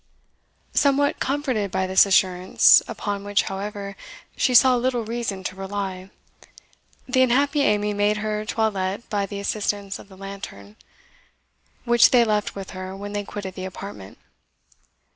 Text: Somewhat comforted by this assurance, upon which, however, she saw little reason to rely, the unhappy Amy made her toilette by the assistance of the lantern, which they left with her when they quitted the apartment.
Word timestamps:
Somewhat 0.73 1.19
comforted 1.19 1.69
by 1.69 1.85
this 1.85 2.07
assurance, 2.07 2.81
upon 2.87 3.23
which, 3.23 3.43
however, 3.43 3.95
she 4.35 4.55
saw 4.55 4.75
little 4.75 5.05
reason 5.05 5.43
to 5.43 5.55
rely, 5.55 6.09
the 7.07 7.21
unhappy 7.21 7.61
Amy 7.61 7.93
made 7.93 8.17
her 8.17 8.43
toilette 8.43 9.07
by 9.11 9.27
the 9.27 9.39
assistance 9.39 9.99
of 9.99 10.09
the 10.09 10.17
lantern, 10.17 10.75
which 11.85 12.09
they 12.09 12.25
left 12.25 12.55
with 12.55 12.71
her 12.71 12.95
when 12.97 13.13
they 13.13 13.23
quitted 13.23 13.53
the 13.53 13.65
apartment. 13.65 14.17